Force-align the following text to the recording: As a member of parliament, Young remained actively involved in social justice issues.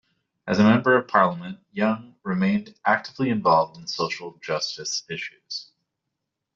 As 0.47 0.57
a 0.57 0.63
member 0.63 0.97
of 0.97 1.07
parliament, 1.07 1.59
Young 1.73 2.15
remained 2.23 2.73
actively 2.83 3.29
involved 3.29 3.77
in 3.77 3.85
social 3.85 4.35
justice 4.41 5.03
issues. 5.07 5.73